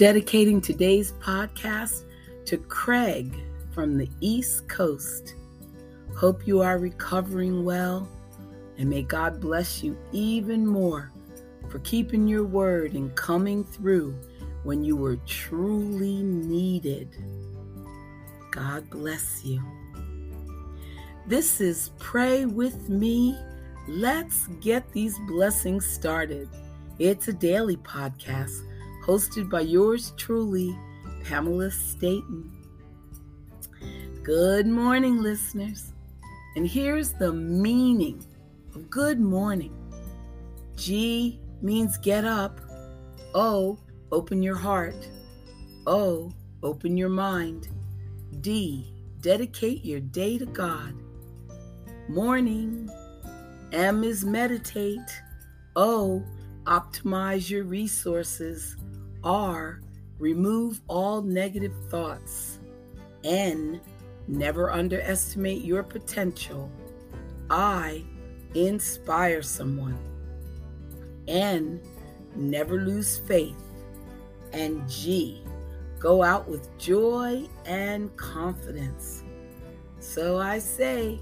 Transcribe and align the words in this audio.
Dedicating 0.00 0.62
today's 0.62 1.12
podcast 1.20 2.04
to 2.46 2.56
Craig 2.56 3.34
from 3.74 3.98
the 3.98 4.08
East 4.22 4.66
Coast. 4.66 5.34
Hope 6.16 6.46
you 6.46 6.62
are 6.62 6.78
recovering 6.78 7.66
well, 7.66 8.08
and 8.78 8.88
may 8.88 9.02
God 9.02 9.42
bless 9.42 9.82
you 9.82 9.98
even 10.10 10.66
more 10.66 11.12
for 11.68 11.80
keeping 11.80 12.26
your 12.26 12.44
word 12.44 12.94
and 12.94 13.14
coming 13.14 13.62
through 13.62 14.18
when 14.62 14.82
you 14.82 14.96
were 14.96 15.16
truly 15.26 16.22
needed. 16.22 17.14
God 18.52 18.88
bless 18.88 19.44
you. 19.44 19.62
This 21.26 21.60
is 21.60 21.90
Pray 21.98 22.46
With 22.46 22.88
Me. 22.88 23.36
Let's 23.86 24.46
get 24.62 24.90
these 24.92 25.18
blessings 25.28 25.84
started. 25.86 26.48
It's 26.98 27.28
a 27.28 27.34
daily 27.34 27.76
podcast 27.76 28.62
hosted 29.02 29.48
by 29.48 29.60
yours 29.60 30.12
truly, 30.16 30.78
Pamela 31.24 31.70
Staten. 31.70 32.50
Good 34.22 34.66
morning, 34.66 35.22
listeners. 35.22 35.92
And 36.56 36.66
here's 36.66 37.12
the 37.14 37.32
meaning 37.32 38.24
of 38.74 38.90
good 38.90 39.20
morning 39.20 39.74
G 40.76 41.40
means 41.62 41.96
get 41.98 42.24
up, 42.24 42.60
O, 43.34 43.78
open 44.12 44.42
your 44.42 44.56
heart, 44.56 45.08
O, 45.86 46.32
open 46.62 46.96
your 46.96 47.08
mind, 47.08 47.68
D, 48.40 48.92
dedicate 49.20 49.84
your 49.84 50.00
day 50.00 50.38
to 50.38 50.46
God. 50.46 50.94
Morning, 52.08 52.90
M 53.72 54.02
is 54.04 54.24
meditate, 54.24 55.22
O, 55.76 56.24
optimize 56.64 57.48
your 57.50 57.64
resources. 57.64 58.76
R, 59.22 59.80
remove 60.18 60.80
all 60.88 61.22
negative 61.22 61.74
thoughts. 61.88 62.58
N, 63.24 63.80
never 64.28 64.70
underestimate 64.70 65.62
your 65.62 65.82
potential. 65.82 66.70
I, 67.50 68.04
inspire 68.54 69.42
someone. 69.42 69.98
N, 71.28 71.80
never 72.34 72.80
lose 72.80 73.18
faith. 73.18 73.62
And 74.52 74.88
G, 74.88 75.42
go 75.98 76.22
out 76.22 76.48
with 76.48 76.76
joy 76.78 77.46
and 77.66 78.14
confidence. 78.16 79.22
So 80.00 80.38
I 80.38 80.58
say, 80.58 81.20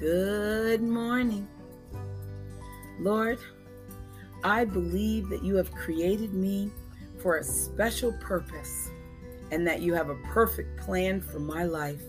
good 0.00 0.82
morning. 0.82 1.46
Lord, 2.98 3.38
I 4.42 4.64
believe 4.64 5.28
that 5.28 5.44
you 5.44 5.56
have 5.56 5.70
created 5.72 6.32
me 6.32 6.70
for 7.20 7.36
a 7.36 7.44
special 7.44 8.12
purpose 8.14 8.90
and 9.50 9.66
that 9.66 9.80
you 9.80 9.94
have 9.94 10.10
a 10.10 10.16
perfect 10.32 10.78
plan 10.78 11.20
for 11.20 11.38
my 11.38 11.64
life. 11.64 12.02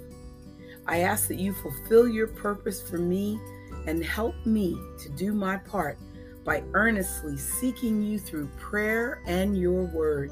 I 0.86 1.00
ask 1.00 1.28
that 1.28 1.40
you 1.40 1.54
fulfill 1.54 2.08
your 2.08 2.28
purpose 2.28 2.82
for 2.82 2.98
me 2.98 3.40
and 3.86 4.04
help 4.04 4.36
me 4.46 4.80
to 5.00 5.10
do 5.10 5.34
my 5.34 5.58
part 5.58 5.98
by 6.44 6.64
earnestly 6.74 7.38
seeking 7.38 8.02
you 8.02 8.18
through 8.18 8.48
prayer 8.58 9.22
and 9.26 9.58
your 9.58 9.84
word. 9.86 10.32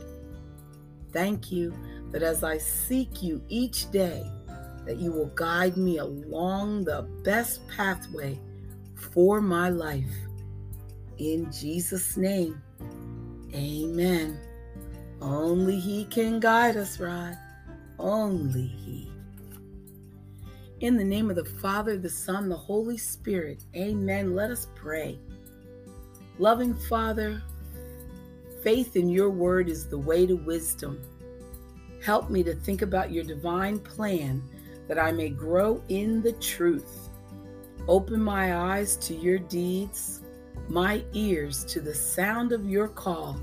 Thank 1.12 1.52
you 1.52 1.74
that 2.12 2.24
as 2.24 2.44
I 2.44 2.58
seek 2.58 3.22
you 3.22 3.42
each 3.50 3.92
day, 3.92 4.24
that 4.86 4.98
you 4.98 5.12
will 5.12 5.28
guide 5.28 5.76
me 5.78 5.98
along 5.98 6.86
the 6.86 7.02
best 7.24 7.68
pathway 7.68 8.40
for 8.96 9.42
my 9.42 9.70
life. 9.70 10.14
In 11.18 11.52
Jesus' 11.52 12.16
name, 12.18 12.62
amen. 13.54 14.40
Only 15.22 15.80
He 15.80 16.06
can 16.06 16.40
guide 16.40 16.78
us, 16.78 17.00
Rod. 17.00 17.38
Only 17.98 18.68
He. 18.68 19.12
In 20.82 20.98
the 20.98 21.04
name 21.04 21.30
of 21.30 21.38
the 21.38 21.46
Father, 21.46 21.98
the 21.98 22.10
Son, 22.10 22.50
the 22.50 22.58
Holy 22.58 22.98
Spirit, 22.98 23.64
amen. 23.76 24.36
Let 24.36 24.52
us 24.52 24.68
pray. 24.76 25.18
Loving 26.38 26.76
Father, 26.76 27.42
faith 28.62 28.96
in 28.98 29.08
your 29.08 29.30
word 29.30 29.70
is 29.70 29.88
the 29.88 29.98
way 29.98 30.26
to 30.26 30.36
wisdom. 30.36 31.02
Help 32.04 32.30
me 32.30 32.44
to 32.44 32.54
think 32.54 32.82
about 32.82 33.12
your 33.12 33.24
divine 33.24 33.80
plan 33.80 34.44
that 34.88 35.00
I 35.00 35.12
may 35.12 35.30
grow 35.30 35.82
in 35.88 36.22
the 36.22 36.34
truth. 36.34 37.10
Open 37.88 38.22
my 38.22 38.56
eyes 38.56 38.98
to 38.98 39.16
your 39.16 39.40
deeds, 39.40 40.22
my 40.68 41.04
ears 41.14 41.64
to 41.66 41.80
the 41.80 41.96
sound 41.96 42.52
of 42.52 42.70
your 42.70 42.90
call 42.90 43.40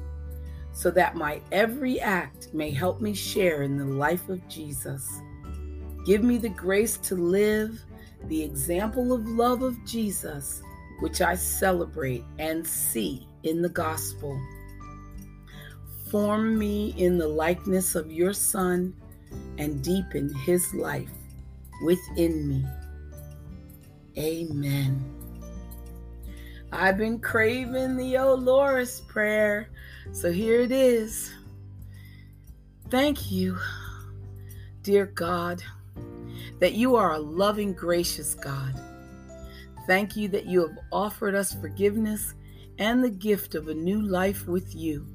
so 0.72 0.91
that 0.91 1.16
my 1.16 1.41
every 1.53 2.00
act 2.00 2.49
may 2.53 2.71
help 2.71 3.00
me 3.00 3.15
share 3.15 3.62
in 3.62 3.77
the 3.77 3.84
life 3.84 4.28
of 4.28 4.47
Jesus. 4.49 5.21
Give 6.06 6.25
me 6.25 6.38
the 6.38 6.49
grace 6.49 6.97
to 6.99 7.15
live 7.15 7.81
the 8.28 8.43
example 8.43 9.12
of 9.12 9.27
love 9.27 9.62
of 9.62 9.84
Jesus, 9.84 10.62
which 11.00 11.21
I 11.21 11.34
celebrate 11.34 12.25
and 12.38 12.66
see 12.66 13.27
in 13.43 13.62
the 13.62 13.69
gospel. 13.69 14.41
Form 16.10 16.59
me 16.59 16.94
in 16.97 17.19
the 17.19 17.28
likeness 17.28 17.94
of 17.94 18.12
your 18.12 18.33
Son 18.33 18.94
and 19.59 19.83
deepen 19.83 20.33
his 20.34 20.72
life 20.75 21.10
within 21.84 22.49
me. 22.49 22.65
Amen. 24.19 25.03
I've 26.71 26.99
been 26.99 27.19
craving 27.19 27.97
the 27.97 28.15
Olores 28.15 29.06
prayer 29.06 29.69
so 30.11 30.33
here 30.33 30.61
it 30.61 30.73
is. 30.73 31.33
Thank 32.91 33.31
you, 33.31 33.59
dear 34.83 35.07
God, 35.07 35.63
that 36.59 36.75
you 36.75 36.97
are 36.97 37.13
a 37.13 37.19
loving, 37.19 37.73
gracious 37.73 38.35
God. 38.35 38.75
Thank 39.87 40.17
you 40.17 40.29
that 40.29 40.47
you 40.47 40.61
have 40.61 40.79
offered 40.91 41.35
us 41.35 41.55
forgiveness 41.55 42.35
and 42.79 43.03
the 43.03 43.11
gift 43.11 43.55
of 43.55 43.69
a 43.69 43.75
new 43.75 44.03
life 44.03 44.47
with 44.47 44.75
you. 44.75 45.07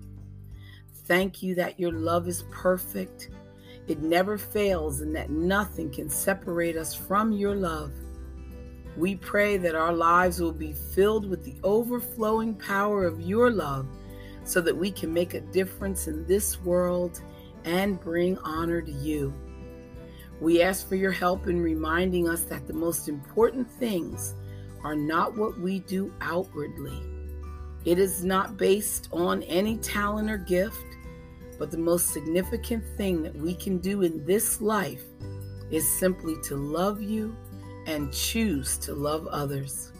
Thank 1.05 1.43
you 1.43 1.55
that 1.55 1.79
your 1.79 1.91
love 1.91 2.27
is 2.27 2.43
perfect, 2.51 3.29
it 3.87 4.01
never 4.01 4.37
fails, 4.37 5.01
and 5.01 5.15
that 5.15 5.29
nothing 5.29 5.89
can 5.91 6.09
separate 6.09 6.75
us 6.75 6.93
from 6.93 7.31
your 7.31 7.55
love. 7.55 7.91
We 8.97 9.15
pray 9.15 9.57
that 9.57 9.75
our 9.75 9.93
lives 9.93 10.41
will 10.41 10.51
be 10.51 10.73
filled 10.73 11.29
with 11.29 11.45
the 11.45 11.55
overflowing 11.63 12.55
power 12.55 13.05
of 13.05 13.21
your 13.21 13.51
love 13.51 13.87
so 14.47 14.61
that 14.61 14.75
we 14.75 14.89
can 14.89 15.13
make 15.13 15.33
a 15.33 15.41
difference 15.41 16.07
in 16.07 16.25
this 16.25 16.61
world 16.61 17.21
and 17.65 17.99
bring 17.99 18.37
honor 18.39 18.81
to 18.81 18.91
you. 18.91 19.33
We 20.39 20.61
ask 20.61 20.87
for 20.87 20.95
your 20.95 21.11
help 21.11 21.47
in 21.47 21.61
reminding 21.61 22.29
us 22.29 22.43
that 22.43 22.67
the 22.67 22.73
most 22.73 23.09
important 23.09 23.69
things 23.69 24.35
are 24.83 24.95
not 24.95 25.35
what 25.35 25.59
we 25.59 25.79
do 25.79 26.13
outwardly. 26.21 27.01
It 27.83 27.99
is 27.99 28.23
not 28.23 28.57
based 28.57 29.09
on 29.11 29.43
any 29.43 29.77
talent 29.77 30.29
or 30.29 30.37
gift, 30.37 30.85
but 31.59 31.71
the 31.71 31.77
most 31.77 32.09
significant 32.09 32.85
thing 32.95 33.23
that 33.23 33.35
we 33.35 33.53
can 33.55 33.79
do 33.79 34.03
in 34.03 34.25
this 34.25 34.61
life 34.61 35.03
is 35.71 35.87
simply 35.99 36.35
to 36.43 36.55
love 36.55 37.01
you 37.01 37.35
and 37.87 38.13
choose 38.13 38.77
to 38.77 38.93
love 38.93 39.27
others. 39.27 39.91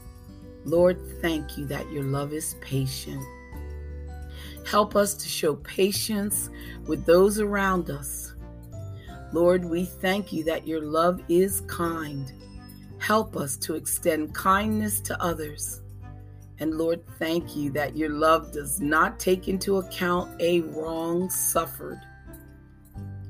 Lord, 0.65 0.99
thank 1.21 1.57
you 1.57 1.65
that 1.67 1.91
your 1.91 2.03
love 2.03 2.33
is 2.33 2.55
patient. 2.61 3.23
Help 4.69 4.97
us 4.97 5.13
to 5.13 5.29
show 5.29 5.55
patience 5.55 6.49
with 6.87 7.05
those 7.05 7.39
around 7.39 7.89
us. 7.89 8.35
Lord, 9.31 9.63
we 9.63 9.85
thank 9.85 10.33
you 10.33 10.43
that 10.43 10.67
your 10.67 10.81
love 10.81 11.21
is 11.29 11.61
kind. 11.67 12.33
Help 12.97 13.37
us 13.37 13.55
to 13.57 13.75
extend 13.75 14.35
kindness 14.35 14.99
to 15.01 15.23
others. 15.23 15.81
And 16.59 16.77
Lord, 16.77 17.01
thank 17.17 17.55
you 17.55 17.69
that 17.71 17.95
your 17.95 18.09
love 18.09 18.51
does 18.51 18.81
not 18.81 19.21
take 19.21 19.47
into 19.47 19.77
account 19.77 20.41
a 20.41 20.59
wrong 20.59 21.29
suffered. 21.29 22.01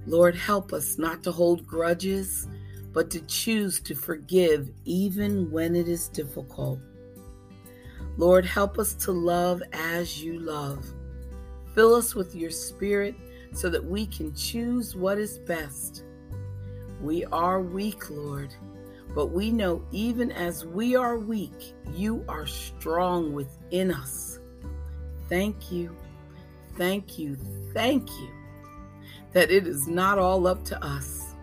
Lord, 0.07 0.35
help 0.35 0.73
us 0.73 0.97
not 0.97 1.21
to 1.21 1.31
hold 1.31 1.67
grudges, 1.67 2.47
but 2.93 3.11
to 3.11 3.21
choose 3.27 3.79
to 3.81 3.93
forgive 3.93 4.71
even 4.85 5.51
when 5.51 5.75
it 5.75 5.87
is 5.87 6.09
difficult. 6.09 6.79
Lord, 8.17 8.43
help 8.43 8.79
us 8.79 8.95
to 8.95 9.11
love 9.11 9.61
as 9.71 10.23
you 10.23 10.39
love. 10.39 10.83
Fill 11.77 11.93
us 11.93 12.15
with 12.15 12.33
your 12.33 12.49
spirit 12.49 13.13
so 13.53 13.69
that 13.69 13.85
we 13.85 14.07
can 14.07 14.33
choose 14.33 14.95
what 14.95 15.19
is 15.19 15.37
best. 15.37 16.05
We 17.03 17.23
are 17.25 17.61
weak, 17.61 18.09
Lord, 18.09 18.51
but 19.13 19.27
we 19.27 19.51
know 19.51 19.85
even 19.91 20.31
as 20.31 20.65
we 20.65 20.95
are 20.95 21.19
weak, 21.19 21.75
you 21.93 22.25
are 22.27 22.47
strong 22.47 23.31
within 23.31 23.91
us. 23.91 24.39
Thank 25.29 25.71
you, 25.71 25.95
thank 26.77 27.19
you, 27.19 27.37
thank 27.75 28.09
you 28.09 28.29
that 29.33 29.51
it 29.51 29.67
is 29.67 29.87
not 29.87 30.17
all 30.17 30.47
up 30.47 30.65
to 30.65 30.83
us. 30.83 31.35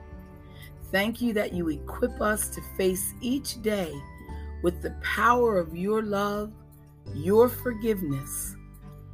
Thank 0.90 1.20
you 1.22 1.32
that 1.34 1.52
you 1.52 1.68
equip 1.68 2.20
us 2.20 2.48
to 2.48 2.60
face 2.76 3.14
each 3.20 3.62
day 3.62 3.94
with 4.64 4.82
the 4.82 4.96
power 5.00 5.58
of 5.58 5.76
your 5.76 6.02
love, 6.02 6.50
your 7.14 7.48
forgiveness, 7.48 8.56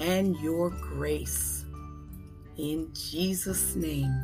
and 0.01 0.37
your 0.41 0.71
grace. 0.71 1.65
in 2.57 2.93
Jesus' 2.93 3.75
name. 3.75 4.15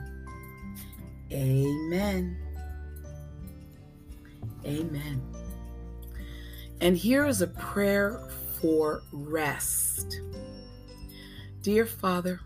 Amen. 1.33 2.37
Amen. 4.65 5.23
And 6.81 6.97
here 6.97 7.25
is 7.27 7.41
a 7.41 7.47
prayer 7.47 8.21
for 8.61 9.03
rest. 9.13 10.21
Dear 11.63 11.87
Father, 11.87 12.41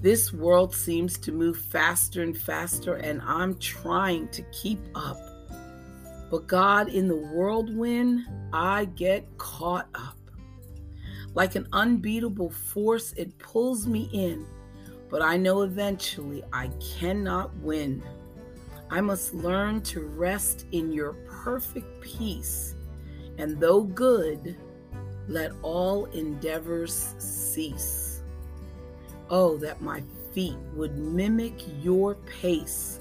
this 0.00 0.32
world 0.32 0.74
seems 0.74 1.18
to 1.18 1.32
move 1.32 1.58
faster 1.58 2.22
and 2.22 2.36
faster, 2.36 2.94
and 2.94 3.20
I'm 3.22 3.58
trying 3.58 4.28
to 4.28 4.42
keep 4.52 4.80
up. 4.94 5.18
But 6.30 6.46
God, 6.46 6.88
in 6.88 7.08
the 7.08 7.16
whirlwind, 7.16 8.26
I 8.52 8.86
get 8.86 9.26
caught 9.36 9.88
up. 9.94 10.16
Like 11.34 11.54
an 11.54 11.68
unbeatable 11.72 12.50
force, 12.50 13.12
it 13.12 13.38
pulls 13.38 13.86
me 13.86 14.10
in, 14.12 14.46
but 15.08 15.22
I 15.22 15.36
know 15.36 15.62
eventually 15.62 16.42
I 16.52 16.70
cannot 16.98 17.56
win. 17.58 18.02
I 18.90 19.00
must 19.00 19.34
learn 19.34 19.82
to 19.82 20.00
rest 20.00 20.66
in 20.72 20.92
your 20.92 21.12
perfect 21.28 22.00
peace, 22.00 22.74
and 23.38 23.60
though 23.60 23.82
good, 23.82 24.56
let 25.28 25.52
all 25.62 26.06
endeavors 26.06 27.14
cease. 27.18 28.22
Oh, 29.28 29.56
that 29.58 29.80
my 29.80 30.02
feet 30.32 30.58
would 30.74 30.98
mimic 30.98 31.54
your 31.80 32.16
pace, 32.40 32.98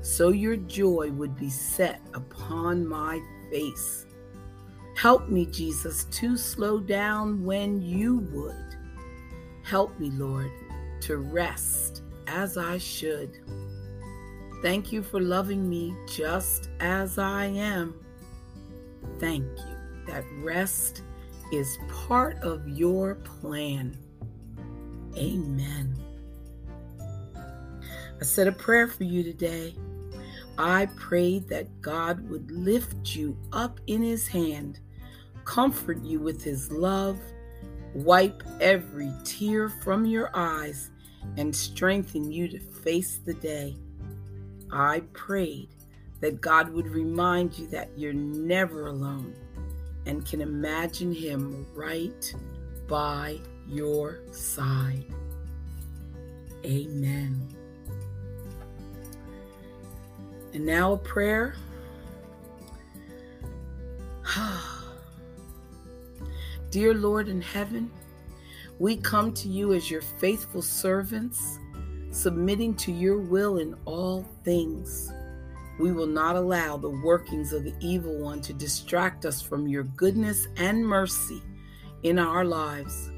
so 0.00 0.28
your 0.28 0.56
joy 0.56 1.10
would 1.10 1.36
be 1.36 1.50
set 1.50 2.00
upon 2.14 2.86
my 2.86 3.20
face. 3.50 4.05
Help 4.96 5.28
me, 5.28 5.46
Jesus, 5.46 6.04
to 6.04 6.36
slow 6.36 6.80
down 6.80 7.44
when 7.44 7.80
you 7.82 8.18
would. 8.32 8.76
Help 9.62 9.98
me, 9.98 10.10
Lord, 10.10 10.50
to 11.02 11.18
rest 11.18 12.02
as 12.26 12.56
I 12.56 12.78
should. 12.78 13.38
Thank 14.62 14.92
you 14.92 15.02
for 15.02 15.20
loving 15.20 15.68
me 15.68 15.94
just 16.08 16.70
as 16.80 17.18
I 17.18 17.44
am. 17.46 17.94
Thank 19.18 19.44
you 19.44 19.76
that 20.06 20.24
rest 20.40 21.02
is 21.52 21.78
part 21.88 22.38
of 22.38 22.66
your 22.68 23.16
plan. 23.16 23.96
Amen. 25.16 25.94
I 27.38 28.24
said 28.24 28.46
a 28.46 28.52
prayer 28.52 28.88
for 28.88 29.04
you 29.04 29.22
today. 29.22 29.74
I 30.58 30.86
prayed 30.96 31.48
that 31.48 31.82
God 31.82 32.28
would 32.30 32.50
lift 32.50 33.14
you 33.14 33.36
up 33.52 33.78
in 33.86 34.02
his 34.02 34.26
hand, 34.26 34.80
comfort 35.46 36.02
you 36.02 36.20
with 36.20 36.42
his 36.42 36.70
love, 36.70 37.18
wipe 37.94 38.42
every 38.60 39.10
tear 39.24 39.70
from 39.70 40.04
your 40.04 40.30
eyes, 40.34 40.90
and 41.38 41.54
strengthen 41.54 42.30
you 42.30 42.48
to 42.48 42.58
face 42.58 43.20
the 43.24 43.34
day. 43.34 43.76
I 44.70 45.00
prayed 45.14 45.68
that 46.20 46.40
God 46.40 46.70
would 46.70 46.88
remind 46.88 47.58
you 47.58 47.66
that 47.68 47.88
you're 47.96 48.12
never 48.12 48.88
alone 48.88 49.34
and 50.06 50.24
can 50.24 50.40
imagine 50.40 51.12
Him 51.12 51.66
right 51.74 52.34
by 52.88 53.38
your 53.68 54.20
side. 54.32 55.04
Amen. 56.64 57.48
And 60.54 60.64
now 60.64 60.92
a 60.92 60.98
prayer. 60.98 61.54
Ah. 64.38 64.75
Dear 66.76 66.92
Lord 66.92 67.30
in 67.30 67.40
heaven, 67.40 67.90
we 68.78 68.98
come 68.98 69.32
to 69.32 69.48
you 69.48 69.72
as 69.72 69.90
your 69.90 70.02
faithful 70.02 70.60
servants 70.60 71.58
submitting 72.10 72.74
to 72.74 72.92
your 72.92 73.16
will 73.18 73.56
in 73.56 73.74
all 73.86 74.28
things. 74.44 75.10
We 75.80 75.92
will 75.92 76.06
not 76.06 76.36
allow 76.36 76.76
the 76.76 76.90
workings 76.90 77.54
of 77.54 77.64
the 77.64 77.72
evil 77.80 78.18
one 78.18 78.42
to 78.42 78.52
distract 78.52 79.24
us 79.24 79.40
from 79.40 79.66
your 79.66 79.84
goodness 79.84 80.48
and 80.58 80.86
mercy 80.86 81.42
in 82.02 82.18
our 82.18 82.44
lives. 82.44 83.10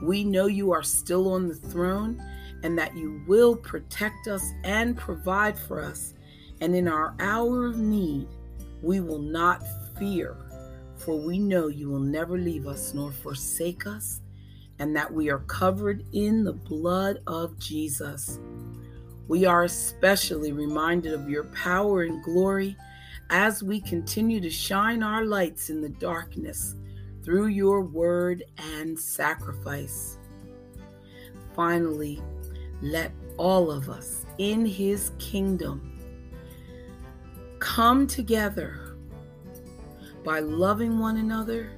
We 0.00 0.22
know 0.22 0.46
you 0.46 0.70
are 0.70 0.84
still 0.84 1.32
on 1.32 1.48
the 1.48 1.56
throne 1.56 2.22
and 2.62 2.78
that 2.78 2.96
you 2.96 3.24
will 3.26 3.56
protect 3.56 4.28
us 4.28 4.52
and 4.62 4.96
provide 4.96 5.58
for 5.58 5.82
us. 5.82 6.14
And 6.60 6.76
in 6.76 6.86
our 6.86 7.16
hour 7.18 7.66
of 7.66 7.76
need, 7.76 8.28
we 8.82 9.00
will 9.00 9.18
not 9.18 9.64
fear, 9.98 10.36
for 10.98 11.16
we 11.16 11.38
know 11.38 11.68
you 11.68 11.88
will 11.88 11.98
never 11.98 12.36
leave 12.36 12.66
us 12.66 12.92
nor 12.92 13.10
forsake 13.10 13.86
us 13.86 14.20
and 14.78 14.94
that 14.96 15.12
we 15.12 15.30
are 15.30 15.40
covered 15.40 16.04
in 16.12 16.44
the 16.44 16.52
blood 16.52 17.18
of 17.26 17.58
Jesus. 17.58 18.38
We 19.26 19.44
are 19.44 19.64
especially 19.64 20.52
reminded 20.52 21.12
of 21.12 21.28
your 21.28 21.44
power 21.44 22.02
and 22.02 22.22
glory 22.22 22.76
as 23.30 23.62
we 23.62 23.80
continue 23.80 24.40
to 24.40 24.50
shine 24.50 25.02
our 25.02 25.24
lights 25.24 25.70
in 25.70 25.80
the 25.80 25.88
darkness 25.88 26.74
through 27.24 27.48
your 27.48 27.82
word 27.82 28.44
and 28.56 28.98
sacrifice. 28.98 30.16
Finally, 31.54 32.22
let 32.80 33.12
all 33.36 33.70
of 33.70 33.90
us 33.90 34.24
in 34.38 34.64
his 34.64 35.10
kingdom 35.18 35.98
come 37.58 38.06
together 38.06 38.87
by 40.28 40.40
loving 40.40 40.98
one 40.98 41.16
another, 41.16 41.70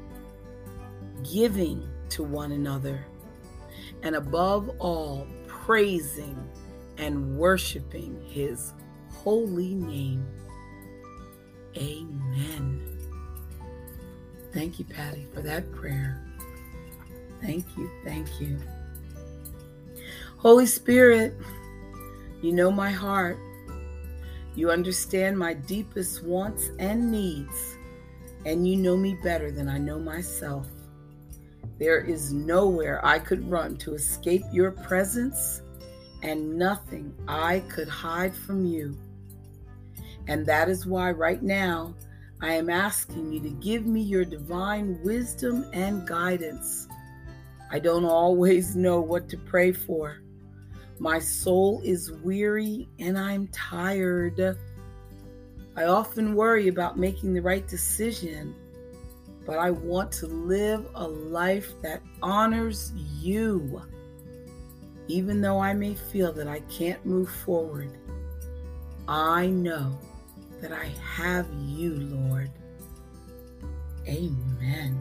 giving 1.23 1.89
to 2.09 2.25
one 2.25 2.51
another, 2.51 3.07
and 4.03 4.17
above 4.17 4.69
all, 4.81 5.25
praising 5.47 6.37
and 6.99 7.39
worshiping 7.39 8.21
his 8.27 8.73
holy 9.09 9.75
name. 9.75 10.27
Amen. 11.77 12.99
Thank 14.53 14.81
you, 14.81 14.85
Patty, 14.85 15.29
for 15.33 15.43
that 15.43 15.71
prayer. 15.71 16.21
Thank 17.41 17.65
you. 17.77 17.89
Thank 18.03 18.41
you. 18.41 18.59
Holy 20.39 20.67
Spirit, 20.67 21.37
you 22.43 22.51
know 22.51 22.73
my 22.73 22.91
heart. 22.91 23.39
You 24.57 24.73
understand 24.73 25.39
my 25.39 25.55
deepest 25.55 26.25
wants 26.25 26.71
and 26.81 27.13
needs, 27.13 27.77
and 28.45 28.67
you 28.67 28.77
know 28.77 28.97
me 28.97 29.17
better 29.23 29.51
than 29.51 29.69
I 29.69 29.79
know 29.79 29.99
myself. 29.99 30.67
There 31.79 32.01
is 32.01 32.33
nowhere 32.33 33.05
I 33.05 33.19
could 33.19 33.51
run 33.51 33.77
to 33.79 33.95
escape 33.95 34.45
your 34.53 34.71
presence, 34.71 35.63
and 36.23 36.59
nothing 36.59 37.15
I 37.27 37.61
could 37.61 37.89
hide 37.89 38.35
from 38.35 38.67
you. 38.67 38.97
And 40.29 40.45
that 40.47 40.69
is 40.69 40.87
why, 40.87 41.13
right 41.13 41.43
now, 41.43 41.95
I 42.43 42.55
am 42.55 42.71
asking 42.71 43.33
you 43.33 43.41
to 43.41 43.51
give 43.51 43.87
me 43.87 44.01
your 44.01 44.25
divine 44.25 45.03
wisdom 45.03 45.67
and 45.73 46.07
guidance. 46.07 46.87
I 47.71 47.79
don't 47.79 48.05
always 48.05 48.77
know 48.77 49.01
what 49.01 49.29
to 49.31 49.37
pray 49.37 49.73
for. 49.73 50.19
My 50.99 51.19
soul 51.19 51.81
is 51.85 52.13
weary 52.13 52.89
and 52.99 53.19
I'm 53.19 53.49
tired. 53.49 54.59
I 55.77 55.85
often 55.85 56.35
worry 56.35 56.69
about 56.69 56.99
making 56.99 57.33
the 57.33 57.43
right 57.43 57.67
decision 57.67 58.55
but 59.51 59.59
I 59.59 59.71
want 59.71 60.13
to 60.13 60.27
live 60.27 60.87
a 60.95 61.07
life 61.07 61.73
that 61.83 62.03
honors 62.23 62.93
you. 63.21 63.83
Even 65.09 65.41
though 65.41 65.59
I 65.59 65.75
may 65.75 65.95
feel 65.95 66.33
that 66.35 66.47
I 66.47 66.61
can't 66.61 67.05
move 67.05 67.29
forward, 67.29 67.91
I 69.09 69.49
know 69.49 69.99
that 70.61 70.73
I 70.73 70.93
have 71.17 71.49
you, 71.67 71.95
Lord. 71.97 72.51
Amen. 74.07 74.99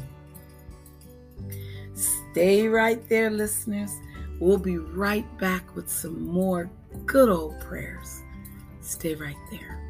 Stay 1.94 2.68
right 2.68 3.08
there, 3.08 3.30
listeners. 3.30 3.92
We'll 4.40 4.58
be 4.58 4.80
right 4.80 5.28
back 5.38 5.76
with 5.76 5.90
some 5.90 6.26
more 6.26 6.72
good 7.06 7.30
old 7.30 7.60
prayers. 7.60 8.24
Stay 8.82 9.14
right 9.14 9.38
there. 9.52 9.89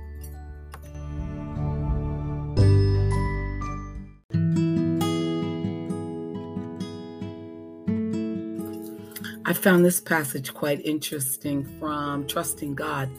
I 9.49 9.53
found 9.53 9.83
this 9.83 9.99
passage 9.99 10.53
quite 10.53 10.85
interesting 10.85 11.65
from 11.79 12.27
Trusting 12.27 12.75
God 12.75 13.09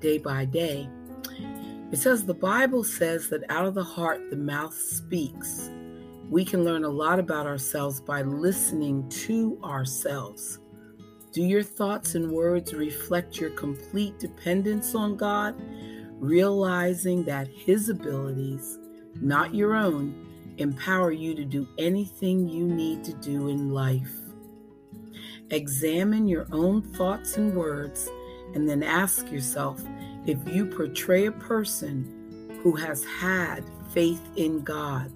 Day 0.00 0.18
by 0.18 0.44
Day. 0.44 0.88
It 1.92 1.98
says 1.98 2.26
the 2.26 2.34
Bible 2.34 2.82
says 2.82 3.28
that 3.28 3.48
out 3.48 3.66
of 3.66 3.74
the 3.74 3.84
heart 3.84 4.28
the 4.28 4.36
mouth 4.36 4.74
speaks. 4.74 5.70
We 6.28 6.44
can 6.44 6.64
learn 6.64 6.82
a 6.82 6.88
lot 6.88 7.20
about 7.20 7.46
ourselves 7.46 8.00
by 8.00 8.22
listening 8.22 9.08
to 9.10 9.60
ourselves. 9.62 10.58
Do 11.30 11.44
your 11.44 11.62
thoughts 11.62 12.16
and 12.16 12.32
words 12.32 12.74
reflect 12.74 13.38
your 13.38 13.50
complete 13.50 14.18
dependence 14.18 14.96
on 14.96 15.16
God, 15.16 15.54
realizing 16.18 17.22
that 17.26 17.46
His 17.46 17.90
abilities, 17.90 18.80
not 19.20 19.54
your 19.54 19.76
own, 19.76 20.56
empower 20.58 21.12
you 21.12 21.36
to 21.36 21.44
do 21.44 21.68
anything 21.78 22.48
you 22.48 22.66
need 22.66 23.04
to 23.04 23.12
do 23.12 23.46
in 23.50 23.70
life? 23.70 24.25
Examine 25.50 26.26
your 26.26 26.46
own 26.50 26.82
thoughts 26.82 27.36
and 27.36 27.54
words, 27.54 28.10
and 28.54 28.68
then 28.68 28.82
ask 28.82 29.30
yourself 29.30 29.80
if 30.26 30.38
you 30.46 30.66
portray 30.66 31.26
a 31.26 31.32
person 31.32 32.58
who 32.62 32.72
has 32.72 33.04
had 33.04 33.64
faith 33.92 34.22
in 34.36 34.62
God. 34.62 35.12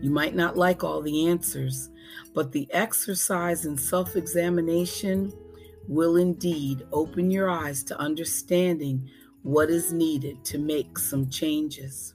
You 0.00 0.10
might 0.10 0.34
not 0.34 0.56
like 0.56 0.82
all 0.82 1.02
the 1.02 1.28
answers, 1.28 1.90
but 2.34 2.52
the 2.52 2.66
exercise 2.72 3.66
in 3.66 3.76
self 3.76 4.16
examination 4.16 5.32
will 5.86 6.16
indeed 6.16 6.86
open 6.92 7.30
your 7.30 7.50
eyes 7.50 7.82
to 7.84 7.98
understanding 7.98 9.08
what 9.42 9.70
is 9.70 9.92
needed 9.92 10.44
to 10.44 10.58
make 10.58 10.98
some 10.98 11.28
changes. 11.28 12.14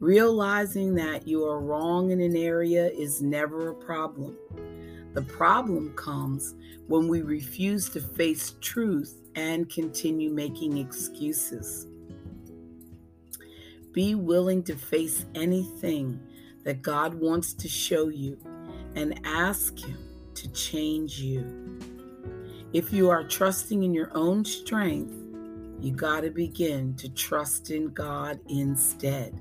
Realizing 0.00 0.94
that 0.94 1.26
you 1.26 1.44
are 1.44 1.60
wrong 1.60 2.12
in 2.12 2.20
an 2.20 2.36
area 2.36 2.88
is 2.88 3.20
never 3.20 3.70
a 3.70 3.74
problem. 3.74 4.36
The 5.18 5.24
problem 5.24 5.94
comes 5.94 6.54
when 6.86 7.08
we 7.08 7.22
refuse 7.22 7.88
to 7.88 8.00
face 8.00 8.54
truth 8.60 9.20
and 9.34 9.68
continue 9.68 10.30
making 10.30 10.78
excuses. 10.78 11.88
Be 13.90 14.14
willing 14.14 14.62
to 14.62 14.76
face 14.76 15.26
anything 15.34 16.20
that 16.62 16.82
God 16.82 17.14
wants 17.14 17.52
to 17.54 17.66
show 17.66 18.06
you 18.06 18.38
and 18.94 19.20
ask 19.24 19.76
Him 19.80 19.98
to 20.36 20.52
change 20.52 21.18
you. 21.18 21.80
If 22.72 22.92
you 22.92 23.10
are 23.10 23.24
trusting 23.24 23.82
in 23.82 23.92
your 23.92 24.16
own 24.16 24.44
strength, 24.44 25.16
you 25.80 25.90
got 25.90 26.20
to 26.20 26.30
begin 26.30 26.94
to 26.94 27.08
trust 27.08 27.72
in 27.72 27.88
God 27.88 28.38
instead. 28.48 29.34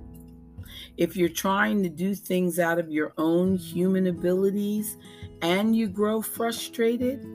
If 0.97 1.15
you're 1.15 1.29
trying 1.29 1.83
to 1.83 1.89
do 1.89 2.15
things 2.15 2.59
out 2.59 2.79
of 2.79 2.91
your 2.91 3.13
own 3.17 3.57
human 3.57 4.07
abilities 4.07 4.97
and 5.41 5.75
you 5.75 5.87
grow 5.87 6.21
frustrated, 6.21 7.25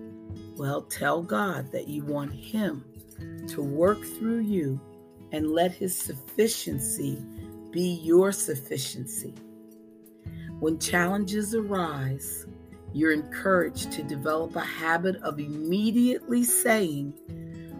well, 0.56 0.82
tell 0.82 1.22
God 1.22 1.70
that 1.72 1.88
you 1.88 2.04
want 2.04 2.32
Him 2.32 2.84
to 3.48 3.62
work 3.62 4.02
through 4.02 4.40
you 4.40 4.80
and 5.32 5.52
let 5.52 5.72
His 5.72 5.96
sufficiency 5.96 7.24
be 7.70 8.00
your 8.02 8.32
sufficiency. 8.32 9.34
When 10.60 10.78
challenges 10.78 11.54
arise, 11.54 12.46
you're 12.92 13.12
encouraged 13.12 13.90
to 13.92 14.02
develop 14.02 14.54
a 14.54 14.60
habit 14.60 15.16
of 15.22 15.40
immediately 15.40 16.44
saying, 16.44 17.14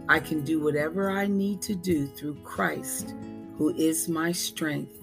I 0.09 0.19
can 0.19 0.43
do 0.43 0.61
whatever 0.61 1.11
I 1.11 1.27
need 1.27 1.63
to 1.63 1.75
do 1.75 2.07
through 2.07 2.37
Christ, 2.43 3.15
who 3.57 3.75
is 3.77 4.09
my 4.09 4.33
strength. 4.33 5.02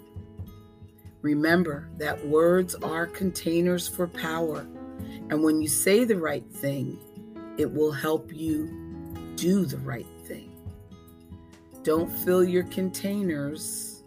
Remember 1.22 1.90
that 1.98 2.28
words 2.28 2.76
are 2.76 3.06
containers 3.06 3.88
for 3.88 4.08
power, 4.08 4.66
and 5.30 5.44
when 5.44 5.62
you 5.62 5.68
say 5.68 6.06
the 6.06 6.18
right 6.18 6.50
thing, 6.50 6.98
it 7.58 7.70
will 7.70 7.92
help 7.92 8.34
you 8.34 8.68
do 9.36 9.66
the 9.66 9.78
right 9.80 10.08
thing. 10.26 10.50
Don't 11.84 12.10
fill 12.10 12.44
your 12.44 12.64
containers, 12.64 14.04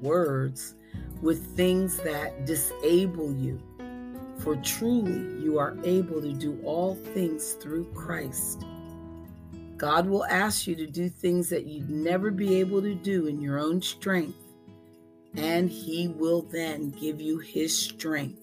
words, 0.00 0.74
with 1.22 1.56
things 1.56 1.98
that 1.98 2.46
disable 2.46 3.32
you, 3.32 3.60
for 4.38 4.56
truly 4.56 5.40
you 5.42 5.58
are 5.58 5.76
able 5.84 6.20
to 6.20 6.32
do 6.32 6.60
all 6.64 6.96
things 7.14 7.52
through 7.54 7.84
Christ. 7.94 8.64
God 9.76 10.08
will 10.08 10.24
ask 10.24 10.66
you 10.66 10.74
to 10.74 10.86
do 10.86 11.08
things 11.08 11.48
that 11.50 11.66
you'd 11.66 11.90
never 11.90 12.30
be 12.32 12.56
able 12.56 12.82
to 12.82 12.94
do 12.94 13.26
in 13.26 13.40
your 13.40 13.58
own 13.58 13.80
strength 13.80 14.45
and 15.36 15.70
He 15.70 16.08
will 16.08 16.42
then 16.42 16.90
give 16.90 17.20
you 17.20 17.38
His 17.38 17.76
strength 17.76 18.40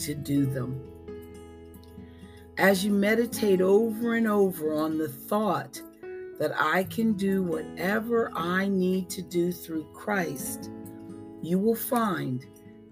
to 0.00 0.14
do 0.14 0.46
them. 0.46 0.80
As 2.58 2.84
you 2.84 2.92
meditate 2.92 3.60
over 3.60 4.14
and 4.14 4.28
over 4.28 4.74
on 4.74 4.98
the 4.98 5.08
thought 5.08 5.80
that 6.38 6.52
I 6.58 6.84
can 6.84 7.14
do 7.14 7.42
whatever 7.42 8.30
I 8.34 8.68
need 8.68 9.08
to 9.10 9.22
do 9.22 9.52
through 9.52 9.84
Christ, 9.92 10.70
you 11.42 11.58
will 11.58 11.74
find 11.74 12.44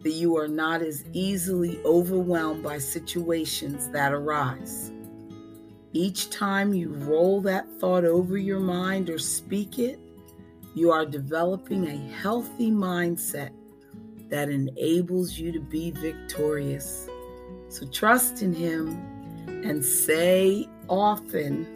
that 0.02 0.12
you 0.12 0.36
are 0.36 0.48
not 0.48 0.80
as 0.80 1.04
easily 1.12 1.80
overwhelmed 1.84 2.62
by 2.62 2.78
situations 2.78 3.88
that 3.90 4.12
arise. 4.12 4.92
Each 5.92 6.30
time 6.30 6.72
you 6.72 6.94
roll 6.94 7.40
that 7.42 7.66
thought 7.80 8.04
over 8.04 8.36
your 8.36 8.60
mind 8.60 9.10
or 9.10 9.18
speak 9.18 9.78
it, 9.78 9.98
you 10.78 10.92
are 10.92 11.04
developing 11.04 11.88
a 11.88 11.96
healthy 12.14 12.70
mindset 12.70 13.50
that 14.28 14.48
enables 14.48 15.36
you 15.36 15.50
to 15.50 15.60
be 15.60 15.90
victorious. 15.90 17.08
So 17.68 17.86
trust 17.88 18.42
in 18.42 18.54
Him 18.54 18.88
and 19.64 19.84
say 19.84 20.68
often, 20.88 21.66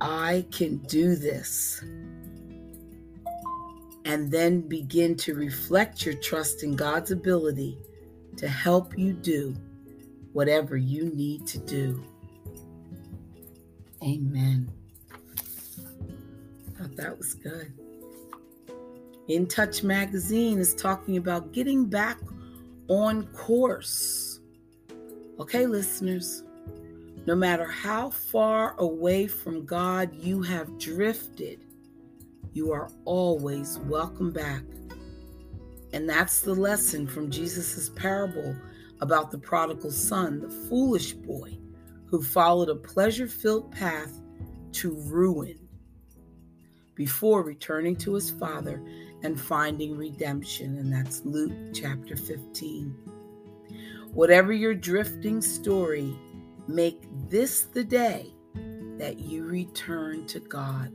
I 0.00 0.44
can 0.50 0.78
do 0.78 1.14
this. 1.14 1.84
And 4.04 4.30
then 4.30 4.60
begin 4.60 5.16
to 5.18 5.34
reflect 5.34 6.04
your 6.04 6.14
trust 6.14 6.64
in 6.64 6.74
God's 6.74 7.12
ability 7.12 7.78
to 8.36 8.48
help 8.48 8.98
you 8.98 9.12
do 9.12 9.54
whatever 10.32 10.76
you 10.76 11.10
need 11.14 11.46
to 11.48 11.58
do. 11.58 12.04
Amen 14.02 14.75
thought 16.76 16.96
that 16.96 17.16
was 17.16 17.34
good. 17.34 17.72
In 19.28 19.46
Touch 19.46 19.82
Magazine 19.82 20.58
is 20.58 20.74
talking 20.74 21.16
about 21.16 21.52
getting 21.52 21.86
back 21.86 22.18
on 22.88 23.26
course. 23.28 24.40
Okay, 25.40 25.66
listeners, 25.66 26.44
no 27.26 27.34
matter 27.34 27.66
how 27.66 28.10
far 28.10 28.74
away 28.78 29.26
from 29.26 29.64
God 29.64 30.14
you 30.14 30.42
have 30.42 30.78
drifted, 30.78 31.60
you 32.52 32.72
are 32.72 32.90
always 33.04 33.78
welcome 33.80 34.30
back. 34.30 34.62
And 35.92 36.08
that's 36.08 36.40
the 36.40 36.54
lesson 36.54 37.06
from 37.06 37.30
Jesus' 37.30 37.90
parable 37.90 38.54
about 39.00 39.30
the 39.30 39.38
prodigal 39.38 39.90
son, 39.90 40.40
the 40.40 40.50
foolish 40.68 41.12
boy 41.14 41.58
who 42.06 42.22
followed 42.22 42.68
a 42.68 42.74
pleasure 42.74 43.26
filled 43.26 43.72
path 43.72 44.20
to 44.72 44.92
ruin 44.92 45.65
before 46.96 47.42
returning 47.42 47.94
to 47.94 48.14
his 48.14 48.30
father 48.30 48.82
and 49.22 49.40
finding 49.40 49.96
redemption. 49.96 50.78
And 50.78 50.92
that's 50.92 51.24
Luke 51.24 51.52
chapter 51.72 52.16
15. 52.16 52.94
Whatever 54.12 54.52
your 54.52 54.74
drifting 54.74 55.40
story, 55.40 56.16
make 56.66 57.02
this 57.28 57.62
the 57.62 57.84
day 57.84 58.32
that 58.98 59.20
you 59.20 59.44
return 59.44 60.26
to 60.26 60.40
God. 60.40 60.92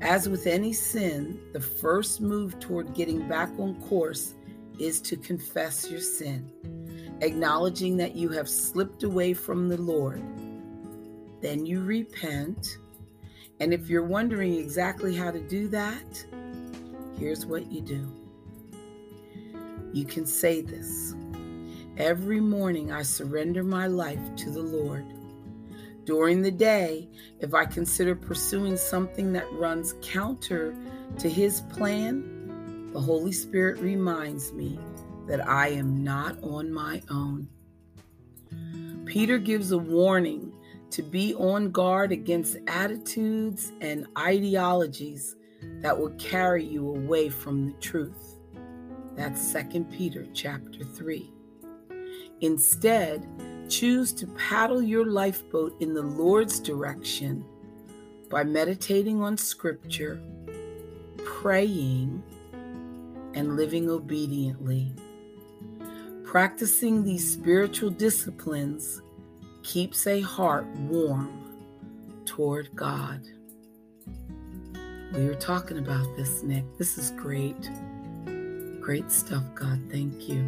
As 0.00 0.28
with 0.28 0.46
any 0.46 0.72
sin, 0.72 1.38
the 1.52 1.60
first 1.60 2.20
move 2.20 2.58
toward 2.58 2.94
getting 2.94 3.28
back 3.28 3.50
on 3.58 3.80
course 3.82 4.34
is 4.78 5.00
to 5.02 5.16
confess 5.16 5.90
your 5.90 6.00
sin, 6.00 6.50
acknowledging 7.20 7.96
that 7.96 8.14
you 8.14 8.28
have 8.30 8.48
slipped 8.48 9.02
away 9.02 9.34
from 9.34 9.68
the 9.68 9.76
Lord. 9.76 10.22
Then 11.42 11.66
you 11.66 11.82
repent 11.82 12.78
and 13.60 13.74
if 13.74 13.88
you're 13.88 14.04
wondering 14.04 14.54
exactly 14.54 15.14
how 15.14 15.30
to 15.30 15.40
do 15.40 15.68
that, 15.68 16.24
here's 17.18 17.44
what 17.44 17.70
you 17.70 17.80
do. 17.80 18.08
You 19.92 20.04
can 20.04 20.26
say 20.26 20.60
this 20.60 21.14
Every 21.96 22.40
morning 22.40 22.92
I 22.92 23.02
surrender 23.02 23.64
my 23.64 23.88
life 23.88 24.20
to 24.36 24.50
the 24.50 24.62
Lord. 24.62 25.04
During 26.04 26.42
the 26.42 26.50
day, 26.50 27.08
if 27.40 27.52
I 27.52 27.64
consider 27.64 28.14
pursuing 28.14 28.76
something 28.76 29.32
that 29.32 29.52
runs 29.52 29.94
counter 30.00 30.76
to 31.18 31.28
His 31.28 31.60
plan, 31.62 32.90
the 32.92 33.00
Holy 33.00 33.32
Spirit 33.32 33.80
reminds 33.80 34.52
me 34.52 34.78
that 35.26 35.46
I 35.46 35.68
am 35.68 36.04
not 36.04 36.42
on 36.42 36.72
my 36.72 37.02
own. 37.10 37.48
Peter 39.04 39.38
gives 39.38 39.72
a 39.72 39.78
warning 39.78 40.47
to 40.90 41.02
be 41.02 41.34
on 41.34 41.70
guard 41.70 42.12
against 42.12 42.56
attitudes 42.66 43.72
and 43.80 44.06
ideologies 44.16 45.36
that 45.82 45.98
will 45.98 46.10
carry 46.12 46.64
you 46.64 46.88
away 46.88 47.28
from 47.28 47.66
the 47.66 47.72
truth. 47.74 48.36
That's 49.16 49.52
2 49.52 49.84
Peter 49.90 50.26
chapter 50.32 50.84
3. 50.84 51.32
Instead, 52.40 53.26
choose 53.68 54.12
to 54.12 54.26
paddle 54.28 54.80
your 54.80 55.06
lifeboat 55.06 55.80
in 55.80 55.92
the 55.92 56.02
Lord's 56.02 56.60
direction 56.60 57.44
by 58.30 58.44
meditating 58.44 59.22
on 59.22 59.36
scripture, 59.36 60.20
praying, 61.24 62.22
and 63.34 63.56
living 63.56 63.90
obediently. 63.90 64.94
Practicing 66.24 67.02
these 67.02 67.32
spiritual 67.32 67.90
disciplines 67.90 69.02
keeps 69.68 70.06
a 70.06 70.22
heart 70.22 70.66
warm 70.88 71.28
toward 72.24 72.74
God. 72.74 73.20
We 75.12 75.26
were 75.26 75.34
talking 75.34 75.76
about 75.76 76.16
this, 76.16 76.42
Nick. 76.42 76.64
This 76.78 76.96
is 76.96 77.10
great. 77.10 77.68
Great 78.80 79.12
stuff, 79.12 79.42
God. 79.54 79.78
Thank 79.90 80.26
you. 80.26 80.42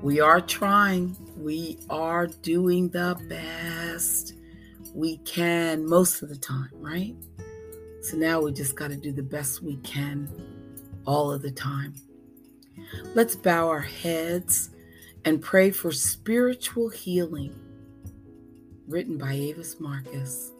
We 0.00 0.20
are 0.20 0.40
trying, 0.40 1.16
we 1.36 1.80
are 1.90 2.28
doing 2.28 2.88
the 2.90 3.20
best 3.28 4.34
we 4.94 5.16
can 5.18 5.84
most 5.84 6.22
of 6.22 6.28
the 6.28 6.36
time, 6.36 6.70
right? 6.74 7.16
So 8.02 8.16
now 8.16 8.40
we 8.40 8.52
just 8.52 8.76
got 8.76 8.90
to 8.90 8.96
do 8.96 9.10
the 9.10 9.24
best 9.24 9.60
we 9.60 9.78
can 9.78 10.30
all 11.04 11.32
of 11.32 11.42
the 11.42 11.50
time. 11.50 11.94
Let's 13.16 13.34
bow 13.34 13.68
our 13.68 13.80
heads 13.80 14.70
and 15.24 15.42
pray 15.42 15.72
for 15.72 15.90
spiritual 15.90 16.90
healing. 16.90 17.63
Written 18.86 19.16
by 19.16 19.32
Avis 19.32 19.80
Marcus. 19.80 20.52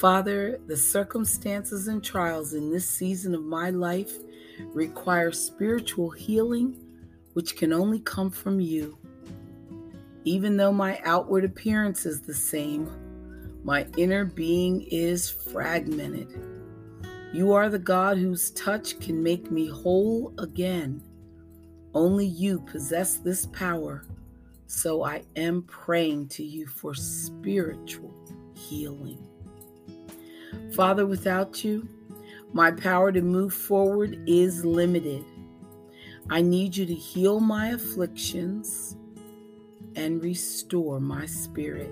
Father, 0.00 0.60
the 0.66 0.76
circumstances 0.76 1.86
and 1.86 2.02
trials 2.02 2.54
in 2.54 2.72
this 2.72 2.88
season 2.88 3.36
of 3.36 3.44
my 3.44 3.70
life 3.70 4.12
require 4.72 5.30
spiritual 5.30 6.10
healing, 6.10 6.76
which 7.34 7.56
can 7.56 7.72
only 7.72 8.00
come 8.00 8.30
from 8.30 8.58
you. 8.58 8.98
Even 10.24 10.56
though 10.56 10.72
my 10.72 11.00
outward 11.04 11.44
appearance 11.44 12.04
is 12.04 12.20
the 12.20 12.34
same, 12.34 12.90
my 13.62 13.86
inner 13.96 14.24
being 14.24 14.82
is 14.90 15.30
fragmented. 15.30 16.36
You 17.32 17.52
are 17.52 17.68
the 17.68 17.78
God 17.78 18.18
whose 18.18 18.50
touch 18.50 18.98
can 18.98 19.22
make 19.22 19.52
me 19.52 19.68
whole 19.68 20.34
again. 20.38 21.00
Only 21.94 22.26
you 22.26 22.58
possess 22.60 23.18
this 23.18 23.46
power, 23.46 24.04
so 24.70 25.02
I 25.02 25.24
am 25.34 25.62
praying 25.62 26.28
to 26.28 26.44
you 26.44 26.64
for 26.64 26.94
spiritual 26.94 28.14
healing. 28.54 29.18
Father, 30.76 31.06
without 31.06 31.64
you, 31.64 31.88
my 32.52 32.70
power 32.70 33.10
to 33.10 33.20
move 33.20 33.52
forward 33.52 34.22
is 34.28 34.64
limited. 34.64 35.24
I 36.30 36.42
need 36.42 36.76
you 36.76 36.86
to 36.86 36.94
heal 36.94 37.40
my 37.40 37.70
afflictions 37.70 38.96
and 39.96 40.22
restore 40.22 41.00
my 41.00 41.26
spirit. 41.26 41.90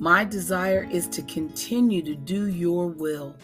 My 0.00 0.24
desire 0.24 0.88
is 0.90 1.06
to 1.10 1.22
continue 1.22 2.02
to 2.02 2.16
do 2.16 2.48
your 2.48 2.88
will. 2.88 3.36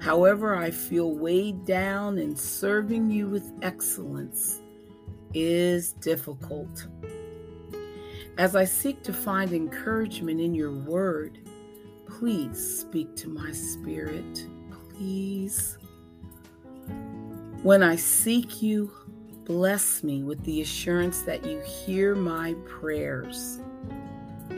However, 0.00 0.56
I 0.56 0.70
feel 0.70 1.14
weighed 1.14 1.66
down 1.66 2.16
in 2.16 2.34
serving 2.34 3.10
you 3.10 3.26
with 3.26 3.52
excellence 3.60 4.61
is 5.34 5.92
difficult. 5.94 6.86
As 8.38 8.56
I 8.56 8.64
seek 8.64 9.02
to 9.02 9.12
find 9.12 9.52
encouragement 9.52 10.40
in 10.40 10.54
your 10.54 10.72
word, 10.72 11.38
please 12.06 12.80
speak 12.80 13.14
to 13.16 13.28
my 13.28 13.52
spirit. 13.52 14.46
Please. 14.90 15.76
When 17.62 17.82
I 17.82 17.96
seek 17.96 18.62
you, 18.62 18.90
bless 19.44 20.02
me 20.02 20.22
with 20.22 20.42
the 20.44 20.60
assurance 20.60 21.22
that 21.22 21.44
you 21.44 21.60
hear 21.60 22.14
my 22.14 22.54
prayers. 22.66 23.60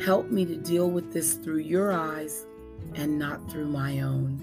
Help 0.04 0.30
me 0.30 0.44
to 0.44 0.56
deal 0.56 0.90
with 0.90 1.12
this 1.12 1.34
through 1.34 1.58
your 1.58 1.92
eyes 1.92 2.46
and 2.94 3.18
not 3.18 3.50
through 3.50 3.68
my 3.68 4.00
own. 4.00 4.40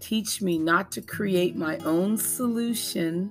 Teach 0.00 0.40
me 0.40 0.58
not 0.58 0.90
to 0.92 1.02
create 1.02 1.56
my 1.56 1.76
own 1.78 2.16
solution, 2.16 3.30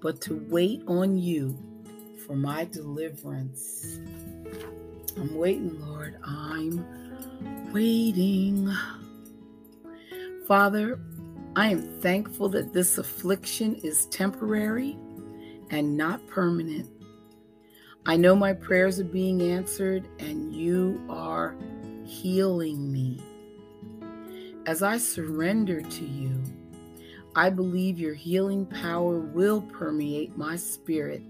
but 0.00 0.20
to 0.22 0.44
wait 0.48 0.82
on 0.86 1.18
you 1.18 1.58
for 2.26 2.34
my 2.34 2.64
deliverance. 2.64 3.98
I'm 5.16 5.34
waiting, 5.36 5.80
Lord. 5.80 6.16
I'm 6.24 6.84
waiting. 7.72 8.72
Father, 10.46 10.98
I 11.56 11.68
am 11.68 12.00
thankful 12.00 12.48
that 12.50 12.72
this 12.72 12.98
affliction 12.98 13.74
is 13.76 14.06
temporary 14.06 14.96
and 15.70 15.96
not 15.96 16.26
permanent. 16.26 16.88
I 18.06 18.16
know 18.16 18.34
my 18.34 18.52
prayers 18.52 18.98
are 18.98 19.04
being 19.04 19.42
answered 19.42 20.08
and 20.18 20.54
you 20.54 21.04
are 21.08 21.54
healing 22.04 22.90
me. 22.90 23.20
As 24.66 24.82
I 24.82 24.98
surrender 24.98 25.80
to 25.80 26.04
you, 26.04 26.42
I 27.36 27.50
believe 27.50 27.98
your 27.98 28.14
healing 28.14 28.66
power 28.66 29.20
will 29.20 29.62
permeate 29.62 30.36
my 30.36 30.56
spirit 30.56 31.22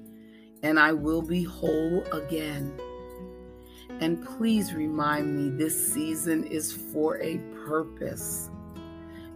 and 0.62 0.78
I 0.78 0.92
will 0.92 1.22
be 1.22 1.42
whole 1.42 2.04
again. 2.12 2.72
And 4.00 4.24
please 4.24 4.72
remind 4.72 5.36
me 5.36 5.56
this 5.58 5.92
season 5.92 6.44
is 6.44 6.72
for 6.72 7.20
a 7.20 7.38
purpose. 7.66 8.48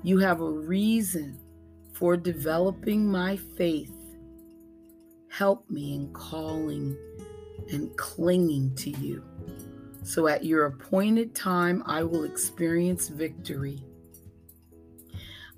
You 0.02 0.18
have 0.18 0.40
a 0.40 0.50
reason 0.50 1.38
for 1.92 2.16
developing 2.16 3.06
my 3.06 3.36
faith. 3.36 3.92
Help 5.28 5.68
me 5.68 5.94
in 5.94 6.12
calling 6.12 6.96
and 7.70 7.94
clinging 7.96 8.74
to 8.76 8.90
you. 8.90 9.22
So 10.02 10.28
at 10.28 10.44
your 10.44 10.66
appointed 10.66 11.34
time, 11.34 11.82
I 11.86 12.04
will 12.04 12.24
experience 12.24 13.08
victory. 13.08 13.82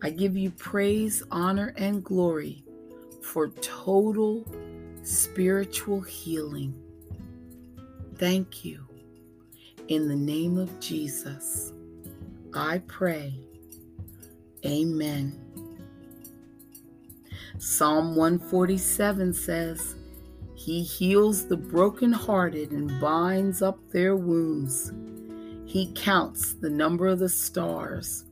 I 0.06 0.10
give 0.10 0.36
you 0.36 0.52
praise, 0.52 1.24
honor, 1.32 1.74
and 1.76 2.04
glory 2.04 2.62
for 3.22 3.48
total 3.48 4.46
spiritual 5.02 6.00
healing. 6.00 6.80
Thank 8.14 8.64
you. 8.64 8.86
In 9.88 10.06
the 10.06 10.14
name 10.14 10.58
of 10.58 10.78
Jesus, 10.78 11.72
I 12.54 12.82
pray. 12.86 13.34
Amen. 14.64 15.40
Psalm 17.58 18.14
147 18.14 19.34
says, 19.34 19.96
He 20.54 20.84
heals 20.84 21.48
the 21.48 21.56
brokenhearted 21.56 22.70
and 22.70 23.00
binds 23.00 23.60
up 23.60 23.80
their 23.90 24.14
wounds. 24.14 24.92
He 25.64 25.92
counts 25.96 26.52
the 26.52 26.70
number 26.70 27.08
of 27.08 27.18
the 27.18 27.28
stars. 27.28 28.25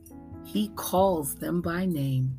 He 0.45 0.69
calls 0.75 1.35
them 1.35 1.61
by 1.61 1.85
name. 1.85 2.37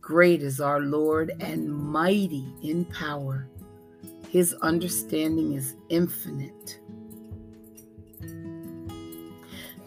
Great 0.00 0.42
is 0.42 0.60
our 0.60 0.80
Lord 0.80 1.32
and 1.40 1.72
mighty 1.72 2.52
in 2.62 2.84
power. 2.84 3.48
His 4.28 4.54
understanding 4.54 5.54
is 5.54 5.74
infinite. 5.88 6.78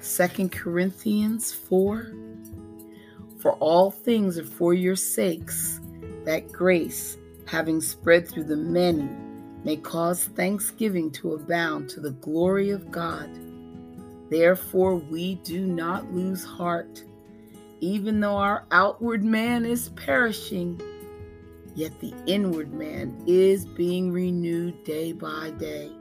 2 0.01 0.49
Corinthians 0.49 1.53
4 1.53 2.13
For 3.39 3.51
all 3.53 3.91
things 3.91 4.38
are 4.38 4.43
for 4.45 4.73
your 4.73 4.95
sakes, 4.95 5.79
that 6.25 6.51
grace, 6.51 7.17
having 7.45 7.82
spread 7.82 8.27
through 8.27 8.45
the 8.45 8.58
many, 8.58 9.10
may 9.63 9.75
cause 9.75 10.25
thanksgiving 10.25 11.12
to 11.12 11.34
abound 11.34 11.89
to 11.89 11.99
the 11.99 12.12
glory 12.12 12.69
of 12.69 12.91
God. 12.91 13.29
Therefore, 14.29 14.95
we 14.95 15.36
do 15.36 15.65
not 15.65 16.13
lose 16.13 16.43
heart, 16.43 17.03
even 17.82 18.20
though 18.20 18.36
our 18.36 18.65
outward 18.72 19.24
man 19.24 19.65
is 19.65 19.89
perishing, 19.89 20.82
yet 21.76 22.00
the 22.00 22.13
inward 22.26 22.74
man 22.74 23.24
is 23.26 23.65
being 23.65 24.12
renewed 24.12 24.84
day 24.84 25.12
by 25.12 25.52
day. 25.52 25.92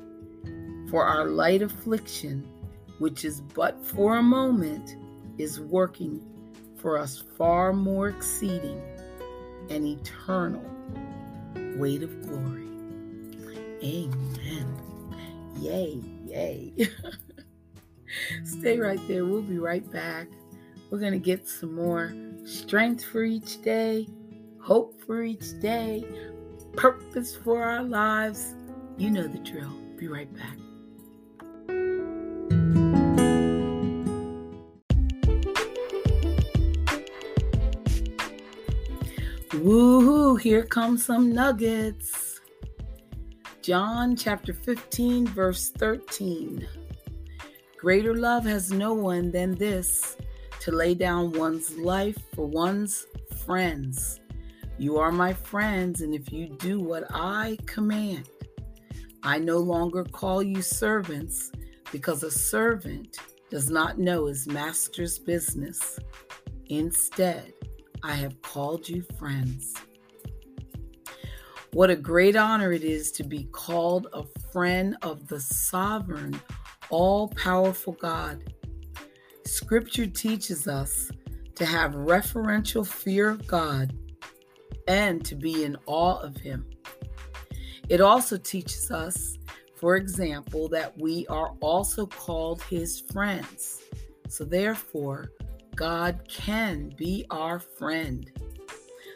For 0.90 1.04
our 1.04 1.26
light 1.26 1.62
affliction, 1.62 2.48
which 2.98 3.24
is 3.24 3.40
but 3.40 3.84
for 3.84 4.16
a 4.16 4.22
moment, 4.22 4.96
is 5.38 5.60
working 5.60 6.20
for 6.76 6.98
us 6.98 7.22
far 7.36 7.72
more 7.72 8.08
exceeding 8.08 8.80
an 9.70 9.86
eternal 9.86 10.64
weight 11.76 12.02
of 12.02 12.22
glory. 12.22 12.68
Amen. 13.82 14.74
Yay, 15.60 16.00
yay. 16.26 16.72
Stay 18.44 18.78
right 18.78 19.00
there. 19.06 19.24
We'll 19.24 19.42
be 19.42 19.58
right 19.58 19.88
back. 19.92 20.28
We're 20.90 20.98
going 20.98 21.12
to 21.12 21.18
get 21.18 21.46
some 21.46 21.74
more 21.74 22.14
strength 22.44 23.04
for 23.04 23.22
each 23.22 23.60
day, 23.60 24.08
hope 24.58 24.98
for 25.04 25.22
each 25.22 25.60
day, 25.60 26.02
purpose 26.72 27.36
for 27.36 27.62
our 27.62 27.82
lives. 27.82 28.54
You 28.96 29.10
know 29.10 29.28
the 29.28 29.38
drill. 29.38 29.76
Be 29.96 30.08
right 30.08 30.32
back. 30.34 30.56
Woohoo, 39.50 40.40
here 40.40 40.62
comes 40.62 41.04
some 41.04 41.32
nuggets. 41.32 42.40
John 43.60 44.16
chapter 44.16 44.54
15, 44.54 45.26
verse 45.26 45.68
13. 45.68 46.66
Greater 47.76 48.14
love 48.14 48.46
has 48.46 48.72
no 48.72 48.94
one 48.94 49.30
than 49.30 49.54
this 49.54 50.16
to 50.68 50.76
lay 50.76 50.94
down 50.94 51.32
one's 51.32 51.78
life 51.78 52.18
for 52.34 52.44
one's 52.44 53.06
friends. 53.46 54.20
You 54.76 54.98
are 54.98 55.10
my 55.10 55.32
friends, 55.32 56.02
and 56.02 56.14
if 56.14 56.30
you 56.30 56.58
do 56.58 56.78
what 56.78 57.04
I 57.08 57.56
command, 57.64 58.28
I 59.22 59.38
no 59.38 59.56
longer 59.56 60.04
call 60.04 60.42
you 60.42 60.60
servants 60.60 61.50
because 61.90 62.22
a 62.22 62.30
servant 62.30 63.16
does 63.50 63.70
not 63.70 63.98
know 63.98 64.26
his 64.26 64.46
master's 64.46 65.18
business. 65.18 65.98
Instead, 66.66 67.54
I 68.02 68.12
have 68.12 68.42
called 68.42 68.86
you 68.86 69.06
friends. 69.18 69.72
What 71.72 71.88
a 71.88 71.96
great 71.96 72.36
honor 72.36 72.72
it 72.72 72.84
is 72.84 73.10
to 73.12 73.24
be 73.24 73.44
called 73.52 74.08
a 74.12 74.24
friend 74.52 74.98
of 75.00 75.28
the 75.28 75.40
sovereign, 75.40 76.38
all 76.90 77.28
powerful 77.28 77.94
God. 77.94 78.52
Scripture 79.48 80.06
teaches 80.06 80.68
us 80.68 81.10
to 81.54 81.64
have 81.64 81.92
referential 81.94 82.86
fear 82.86 83.30
of 83.30 83.46
God 83.46 83.96
and 84.86 85.24
to 85.24 85.34
be 85.34 85.64
in 85.64 85.76
awe 85.86 86.18
of 86.20 86.36
Him. 86.36 86.66
It 87.88 88.02
also 88.02 88.36
teaches 88.36 88.90
us, 88.90 89.38
for 89.74 89.96
example, 89.96 90.68
that 90.68 90.96
we 90.98 91.26
are 91.28 91.54
also 91.60 92.04
called 92.06 92.62
His 92.64 93.00
friends. 93.00 93.80
So, 94.28 94.44
therefore, 94.44 95.32
God 95.74 96.20
can 96.28 96.92
be 96.96 97.24
our 97.30 97.58
friend. 97.58 98.30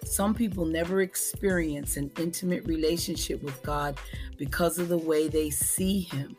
Some 0.03 0.35
people 0.35 0.65
never 0.65 1.03
experience 1.03 1.99
an 1.99 2.11
intimate 2.19 2.67
relationship 2.67 3.43
with 3.43 3.63
God 3.63 3.99
because 4.39 4.79
of 4.79 4.89
the 4.89 4.99
way 4.99 5.29
they 5.29 5.51
see 5.51 6.01
Him. 6.01 6.37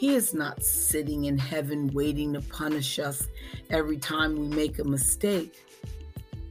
He 0.00 0.14
is 0.14 0.32
not 0.32 0.64
sitting 0.64 1.26
in 1.26 1.36
heaven 1.36 1.88
waiting 1.88 2.32
to 2.32 2.40
punish 2.40 2.98
us 2.98 3.28
every 3.68 3.98
time 3.98 4.34
we 4.34 4.48
make 4.48 4.78
a 4.78 4.84
mistake. 4.84 5.62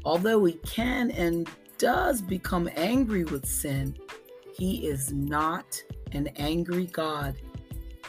Although 0.05 0.45
He 0.45 0.53
can 0.63 1.09
and 1.09 1.49
does 1.79 2.21
become 2.21 2.69
angry 2.75 3.23
with 3.23 3.47
sin, 3.47 3.97
He 4.53 4.87
is 4.87 5.11
not 5.11 5.81
an 6.11 6.27
angry 6.35 6.85
God. 6.85 7.37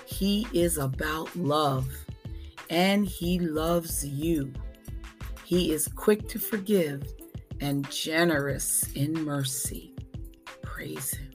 He 0.05 0.46
is 0.53 0.76
about 0.76 1.35
love, 1.35 1.88
and 2.68 3.07
He 3.07 3.38
loves 3.38 4.07
you. 4.07 4.53
He 5.46 5.72
is 5.72 5.88
quick 5.88 6.29
to 6.29 6.38
forgive 6.38 7.03
and 7.62 7.90
generous 7.90 8.92
in 8.92 9.14
mercy. 9.24 9.94
Praise 10.61 11.14
Him. 11.14 11.30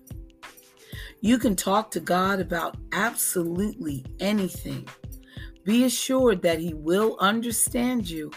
You 1.25 1.39
can 1.39 1.55
talk 1.55 1.89
to 1.89 1.99
God 1.99 2.39
about 2.39 2.77
absolutely 2.91 4.05
anything. 4.19 4.87
Be 5.63 5.85
assured 5.85 6.43
that 6.43 6.59
He 6.59 6.75
will 6.75 7.17
understand 7.19 8.07
you 8.07 8.29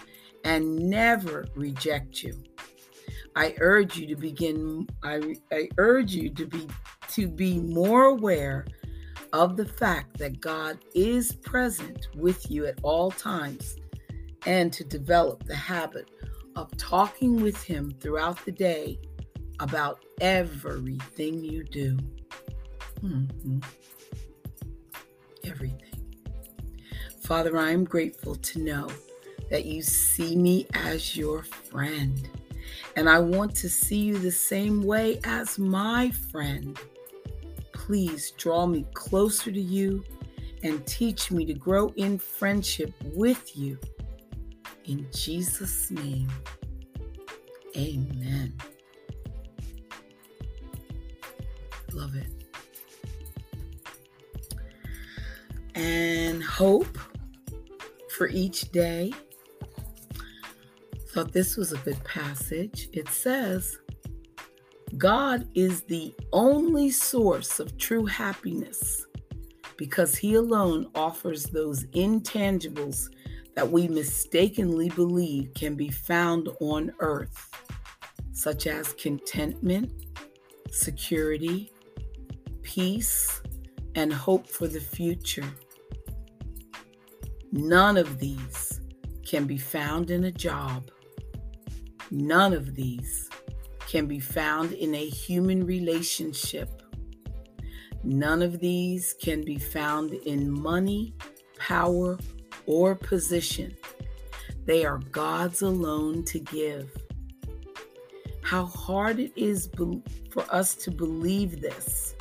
and 0.42 0.88
never 0.88 1.46
reject 1.55 2.22
you. 2.22 2.42
I 3.37 3.55
urge 3.61 3.98
you 3.98 4.07
to 4.07 4.16
begin 4.16 4.88
I, 5.03 5.37
I 5.53 5.68
urge 5.77 6.14
you 6.14 6.31
to 6.31 6.46
be 6.46 6.66
to 7.11 7.29
be 7.29 7.59
more 7.59 8.05
aware 8.05 8.64
of 9.35 9.59
the 9.59 9.66
fact 9.66 10.16
that 10.16 10.40
God 10.40 10.79
is 10.94 11.33
present 11.33 12.09
with 12.16 12.51
you 12.51 12.64
at 12.64 12.79
all 12.83 13.11
times 13.11 13.77
and 14.46 14.72
to 14.72 14.83
develop 14.83 15.44
the 15.44 15.55
habit 15.55 16.11
of 16.57 16.74
talking 16.79 17.42
with 17.42 17.62
Him 17.62 17.92
throughout 18.01 18.42
the 18.46 18.53
day 18.53 18.98
about 19.61 20.07
everything 20.22 21.44
you 21.44 21.64
do. 21.64 21.98
Mm-hmm. 23.03 23.59
Everything. 25.45 25.83
Father, 27.23 27.57
I 27.57 27.71
am 27.71 27.85
grateful 27.85 28.35
to 28.37 28.59
know 28.59 28.89
that 29.51 29.65
you 29.65 29.83
see 29.83 30.37
me 30.37 30.67
as 30.75 31.17
your 31.17 31.43
friend. 31.43 32.29
And 32.97 33.09
I 33.09 33.19
want 33.19 33.55
to 33.57 33.69
see 33.69 33.99
you 33.99 34.19
the 34.19 34.31
same 34.31 34.83
way 34.83 35.21
as 35.25 35.59
my 35.59 36.11
friend. 36.31 36.79
Please 37.73 38.33
draw 38.33 38.67
me 38.67 38.85
closer 38.95 39.51
to 39.53 39.61
you 39.61 40.05
and 40.63 40.85
teach 40.87 41.31
me 41.31 41.45
to 41.47 41.55
grow 41.55 41.93
in 41.97 42.19
friendship 42.19 42.93
with 43.15 43.57
you 43.57 43.79
in 44.89 45.07
Jesus' 45.13 45.91
name, 45.91 46.33
amen. 47.77 48.55
Love 51.93 52.17
it. 52.17 52.38
And 55.79 56.43
hope 56.43 56.99
for 58.17 58.27
each 58.27 58.73
day. 58.73 59.12
Thought 61.11 61.33
this 61.33 61.57
was 61.57 61.73
a 61.73 61.79
good 61.79 62.03
passage. 62.03 62.88
It 62.93 63.09
says, 63.09 63.79
God 64.97 65.47
is 65.55 65.83
the 65.83 66.12
only 66.33 66.91
source 66.91 67.61
of 67.61 67.79
true 67.79 68.07
happiness 68.07 69.07
because 69.77 70.17
He 70.17 70.35
alone 70.35 70.91
offers 70.97 71.45
those 71.45 71.85
intangibles 71.87 73.09
that 73.55 73.71
we 73.71 73.87
mistakenly 73.87 74.88
believe 74.91 75.55
can 75.55 75.77
be 75.77 75.91
found 75.91 76.49
on 76.61 76.93
earth, 76.99 77.51
such 78.33 78.67
as 78.67 78.95
contentment, 78.95 79.93
security, 80.73 81.71
peace, 82.62 83.41
and 83.95 84.12
hope 84.12 84.49
for 84.49 84.67
the 84.67 84.81
future. 84.81 85.49
None 87.59 87.97
of 87.97 88.21
these 88.21 88.81
can 89.27 89.44
be 89.44 89.59
found 89.59 90.12
in 90.12 90.25
a 90.25 90.31
job. 90.31 90.92
None 92.12 92.53
of 92.53 92.77
these 92.77 93.29
can 93.88 94.07
be 94.07 94.21
found 94.21 94.73
in 94.75 94.94
a 94.94 95.05
human 95.05 95.66
relationship. 95.66 96.83
None 98.05 98.42
of 98.42 98.61
these 98.61 99.12
can 99.21 99.44
be 99.44 99.59
found 99.59 100.12
in 100.14 100.49
money, 100.49 101.14
power, 101.59 102.16
or 102.66 102.94
position. 102.94 103.77
They 104.64 104.85
are 104.85 104.99
God's 105.11 105.62
alone 105.62 106.25
to 106.27 106.38
give. 106.38 106.97
How 108.42 108.66
hard 108.66 109.18
it 109.18 109.33
is 109.35 109.68
for 110.31 110.44
us 110.49 110.77
to 110.77 110.92
believe 110.92 111.61
this. 111.61 112.14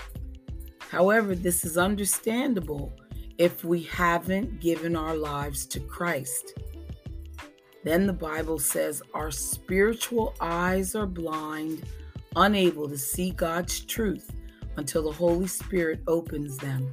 However, 0.89 1.36
this 1.36 1.63
is 1.63 1.78
understandable 1.78 2.91
if 3.38 3.63
we 3.63 3.84
haven't 3.84 4.60
given 4.60 4.95
our 4.95 5.15
lives 5.15 5.65
to 5.67 5.80
Christ. 5.80 6.54
Then 7.84 8.06
the 8.08 8.13
Bible 8.13 8.60
says 8.60 9.02
our 9.13 9.32
spiritual 9.32 10.34
eyes 10.41 10.95
are 10.95 11.06
blind, 11.06 11.84
unable 12.36 12.89
to 12.89 12.97
see 12.97 13.32
God's 13.32 13.82
truth 13.82 14.32
until 14.78 15.04
the 15.04 15.12
Holy 15.12 15.47
Spirit 15.47 16.02
opens 16.08 16.58
them. 16.58 16.91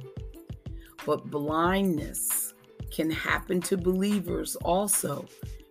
But 1.05 1.29
blindness 1.29 2.53
can 2.91 3.11
happen 3.11 3.61
to 3.61 3.77
believers 3.77 4.55
also 4.57 5.25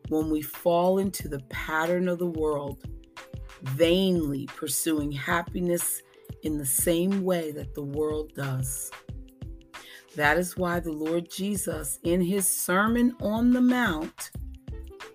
when 0.09 0.31
we 0.31 0.43
fall 0.43 0.99
into 0.99 1.29
the 1.29 1.41
pattern 1.49 2.09
of 2.09 2.19
the 2.19 2.27
world, 2.27 2.85
vainly 3.63 4.47
pursuing 4.47 5.11
happiness 5.11 6.03
in 6.43 6.59
the 6.59 6.67
same 6.67 7.23
way 7.25 7.51
that 7.53 7.75
the 7.75 7.83
world 7.83 8.33
does. 8.35 8.91
That 10.17 10.39
is 10.39 10.57
why 10.57 10.81
the 10.81 10.93
Lord 10.93 11.29
Jesus, 11.31 11.99
in 12.05 12.21
his 12.21 12.47
Sermon 12.47 13.17
on 13.21 13.53
the 13.53 13.61
Mount, 13.61 14.31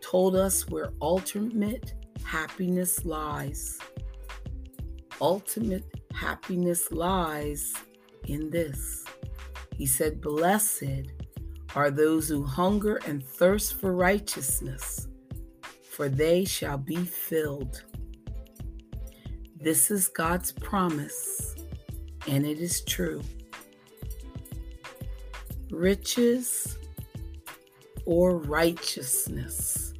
told 0.01 0.35
us 0.35 0.67
where 0.67 0.91
ultimate 1.01 1.93
happiness 2.23 3.05
lies. 3.05 3.79
Ultimate 5.21 5.85
happiness 6.13 6.91
lies 6.91 7.73
in 8.27 8.49
this. 8.49 9.05
He 9.75 9.85
said, 9.85 10.19
Blessed 10.19 11.13
are 11.75 11.91
those 11.91 12.27
who 12.27 12.43
hunger 12.43 12.99
and 13.05 13.23
thirst 13.23 13.79
for 13.79 13.93
righteousness, 13.93 15.07
for 15.89 16.09
they 16.09 16.43
shall 16.43 16.77
be 16.77 16.97
filled. 16.97 17.83
This 19.55 19.91
is 19.91 20.07
God's 20.09 20.51
promise, 20.51 21.55
and 22.27 22.45
it 22.45 22.59
is 22.59 22.81
true. 22.81 23.21
Riches 25.79 26.77
or 28.03 28.37
righteousness? 28.37 29.93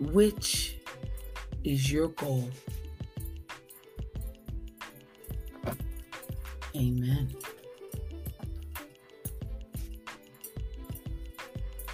Which 0.00 0.80
is 1.62 1.92
your 1.92 2.08
goal? 2.08 2.50
Amen. 6.74 7.36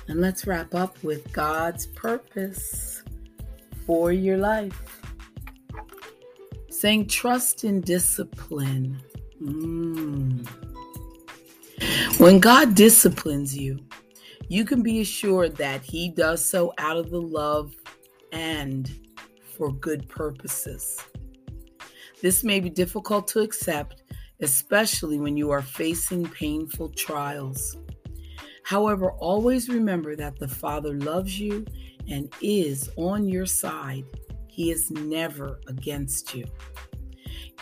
And 0.08 0.22
let's 0.22 0.46
wrap 0.46 0.74
up 0.74 0.96
with 1.04 1.30
God's 1.34 1.84
purpose 1.88 3.02
for 3.84 4.10
your 4.10 4.38
life. 4.38 5.02
Saying 6.70 7.08
trust 7.08 7.64
in 7.64 7.82
discipline. 7.82 9.02
Mm. 9.42 10.69
When 12.18 12.38
God 12.38 12.74
disciplines 12.74 13.56
you, 13.56 13.78
you 14.48 14.64
can 14.64 14.82
be 14.82 15.00
assured 15.00 15.56
that 15.56 15.82
He 15.82 16.10
does 16.10 16.44
so 16.44 16.72
out 16.78 16.96
of 16.96 17.10
the 17.10 17.20
love 17.20 17.74
and 18.32 18.90
for 19.56 19.72
good 19.72 20.08
purposes. 20.08 20.98
This 22.22 22.44
may 22.44 22.60
be 22.60 22.68
difficult 22.68 23.28
to 23.28 23.40
accept, 23.40 24.02
especially 24.40 25.18
when 25.18 25.36
you 25.36 25.50
are 25.50 25.62
facing 25.62 26.26
painful 26.28 26.90
trials. 26.90 27.76
However, 28.64 29.12
always 29.12 29.68
remember 29.68 30.14
that 30.16 30.38
the 30.38 30.48
Father 30.48 30.94
loves 30.94 31.40
you 31.40 31.64
and 32.08 32.32
is 32.40 32.90
on 32.96 33.28
your 33.28 33.46
side. 33.46 34.04
He 34.48 34.70
is 34.70 34.90
never 34.90 35.60
against 35.66 36.34
you. 36.34 36.44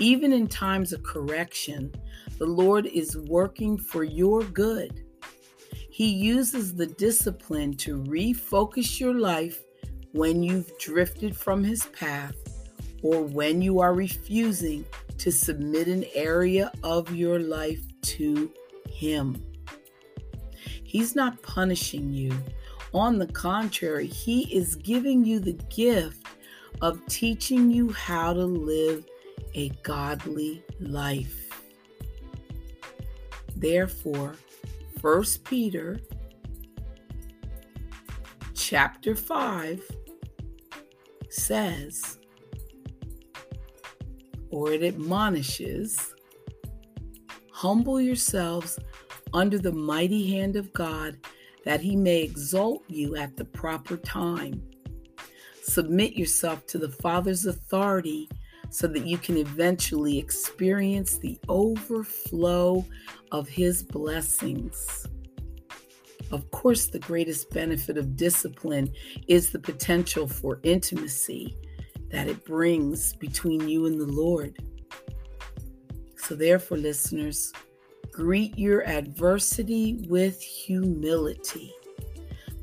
Even 0.00 0.32
in 0.32 0.46
times 0.46 0.92
of 0.92 1.02
correction, 1.02 1.92
the 2.38 2.46
Lord 2.46 2.86
is 2.86 3.16
working 3.16 3.76
for 3.76 4.04
your 4.04 4.42
good. 4.44 5.04
He 5.90 6.08
uses 6.08 6.74
the 6.74 6.86
discipline 6.86 7.74
to 7.78 7.98
refocus 8.04 9.00
your 9.00 9.14
life 9.14 9.64
when 10.12 10.42
you've 10.42 10.70
drifted 10.78 11.36
from 11.36 11.64
His 11.64 11.86
path 11.86 12.36
or 13.02 13.22
when 13.22 13.60
you 13.60 13.80
are 13.80 13.94
refusing 13.94 14.84
to 15.18 15.32
submit 15.32 15.88
an 15.88 16.04
area 16.14 16.70
of 16.84 17.14
your 17.14 17.40
life 17.40 17.80
to 18.02 18.52
Him. 18.88 19.42
He's 20.84 21.16
not 21.16 21.42
punishing 21.42 22.12
you. 22.12 22.32
On 22.94 23.18
the 23.18 23.26
contrary, 23.26 24.06
He 24.06 24.42
is 24.54 24.76
giving 24.76 25.24
you 25.24 25.40
the 25.40 25.60
gift 25.68 26.26
of 26.80 27.04
teaching 27.06 27.70
you 27.70 27.90
how 27.90 28.32
to 28.32 28.44
live 28.44 29.04
a 29.54 29.70
godly 29.82 30.62
life. 30.80 31.47
Therefore, 33.58 34.36
1 35.00 35.24
Peter 35.44 35.98
chapter 38.54 39.16
5 39.16 39.82
says, 41.28 42.18
or 44.50 44.72
it 44.72 44.82
admonishes, 44.82 46.14
humble 47.50 48.00
yourselves 48.00 48.78
under 49.34 49.58
the 49.58 49.72
mighty 49.72 50.30
hand 50.30 50.54
of 50.54 50.72
God 50.72 51.16
that 51.64 51.80
he 51.80 51.96
may 51.96 52.22
exalt 52.22 52.84
you 52.88 53.16
at 53.16 53.36
the 53.36 53.44
proper 53.44 53.96
time. 53.96 54.62
Submit 55.62 56.14
yourself 56.14 56.64
to 56.68 56.78
the 56.78 56.88
Father's 56.88 57.46
authority 57.46 58.28
so 58.70 58.86
that 58.86 59.06
you 59.06 59.18
can 59.18 59.36
eventually 59.36 60.18
experience 60.18 61.18
the 61.18 61.38
overflow 61.48 62.84
of 63.32 63.48
His 63.48 63.82
blessings. 63.82 65.06
Of 66.30 66.50
course, 66.50 66.86
the 66.86 66.98
greatest 66.98 67.50
benefit 67.50 67.96
of 67.96 68.16
discipline 68.16 68.92
is 69.28 69.50
the 69.50 69.58
potential 69.58 70.28
for 70.28 70.60
intimacy 70.62 71.56
that 72.10 72.28
it 72.28 72.44
brings 72.44 73.14
between 73.14 73.66
you 73.68 73.86
and 73.86 73.98
the 73.98 74.06
Lord. 74.06 74.56
So, 76.16 76.34
therefore, 76.34 76.76
listeners, 76.76 77.52
greet 78.12 78.58
your 78.58 78.86
adversity 78.86 80.04
with 80.08 80.42
humility. 80.42 81.72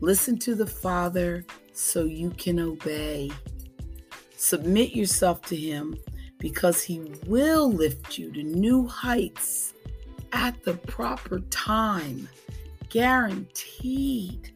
Listen 0.01 0.37
to 0.39 0.53
the 0.53 0.67
Father 0.67 1.45
so 1.73 2.03
you 2.03 2.29
can 2.31 2.59
obey. 2.59 3.31
Submit 4.45 4.95
yourself 4.95 5.41
to 5.47 5.55
Him 5.55 5.97
because 6.37 6.83
He 6.83 6.99
will 7.25 7.71
lift 7.71 8.19
you 8.19 8.31
to 8.31 8.43
new 8.43 8.85
heights 8.85 9.73
at 10.33 10.63
the 10.63 10.75
proper 10.75 11.39
time. 11.49 12.29
Guaranteed. 12.89 14.51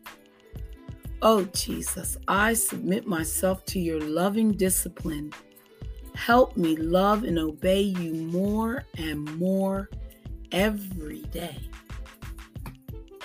Oh, 1.23 1.43
Jesus, 1.56 2.17
I 2.28 2.54
submit 2.54 3.08
myself 3.08 3.65
to 3.65 3.80
your 3.80 3.99
loving 3.99 4.52
discipline. 4.52 5.34
Help 6.13 6.56
me 6.56 6.75
love 6.75 7.23
and 7.23 7.39
obey 7.39 7.82
you 7.82 8.13
more 8.13 8.86
and 8.95 9.25
more 9.39 9.89
every 10.52 11.23
day. 11.32 11.58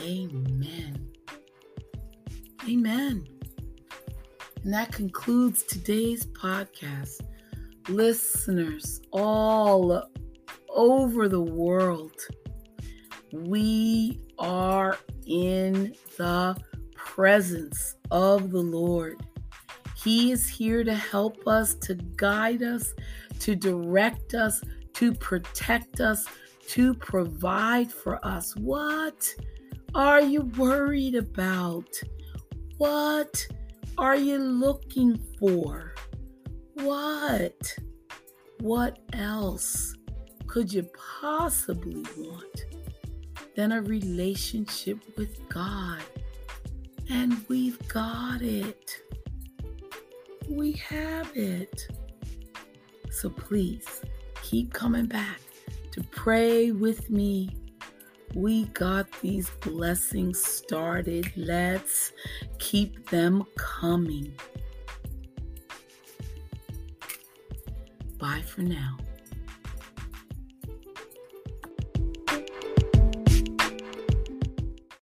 Amen. 0.01 1.13
Amen. 2.67 3.34
And 4.65 4.73
that 4.73 4.93
concludes 4.93 5.63
today's 5.63 6.25
podcast. 6.25 7.21
Listeners 7.89 9.03
all 9.13 10.09
over 10.71 11.29
the 11.29 11.41
world, 11.41 12.19
we 13.31 14.23
are 14.39 14.97
in 15.27 15.95
the 16.17 16.57
presence 16.95 17.97
of 18.11 18.53
the 18.53 18.61
Lord. 18.61 19.23
He 20.03 20.33
is 20.33 20.49
here 20.49 20.83
to 20.83 20.95
help 20.95 21.47
us, 21.47 21.75
to 21.83 21.95
guide 21.95 22.63
us, 22.63 22.95
to 23.41 23.55
direct 23.55 24.33
us, 24.33 24.63
to 24.95 25.13
protect 25.13 26.01
us, 26.01 26.25
to 26.69 26.95
provide 26.95 27.93
for 27.93 28.19
us. 28.27 28.57
What 28.57 29.29
are 29.95 30.23
you 30.23 30.41
worried 30.57 31.17
about? 31.17 31.89
What 32.79 33.47
are 33.97 34.17
you 34.17 34.39
looking 34.39 35.19
for? 35.39 35.95
What? 36.75 37.77
What 38.61 38.99
else 39.13 39.95
could 40.47 40.73
you 40.73 40.89
possibly 41.21 42.05
want 42.17 42.65
than 43.57 43.73
a 43.73 43.83
relationship 43.83 44.99
with 45.17 45.49
God? 45.49 46.03
And 47.09 47.45
we've 47.49 47.87
got 47.89 48.43
it. 48.43 48.91
We 50.49 50.73
have 50.73 51.31
it. 51.37 51.87
So 53.11 53.31
please 53.31 54.03
keep 54.43 54.73
coming 54.73 55.07
back 55.07 55.41
to 55.93 56.03
pray 56.11 56.73
with 56.73 57.11
me 57.11 57.51
we 58.35 58.65
got 58.67 59.11
these 59.21 59.51
blessings 59.61 60.43
started. 60.43 61.33
Let's 61.37 62.13
keep 62.59 63.09
them 63.11 63.45
coming. 63.57 64.35
Bye 68.19 68.43
for 68.43 68.63
now. 68.63 68.97